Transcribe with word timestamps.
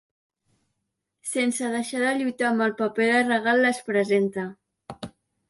Sense 1.31 1.69
deixar 1.73 2.01
de 2.05 2.13
lluitar 2.21 2.49
amb 2.53 2.65
el 2.69 2.73
paper 2.81 3.07
de 3.13 3.21
regal 3.29 3.63
les 3.67 3.83
presenta. 3.93 4.49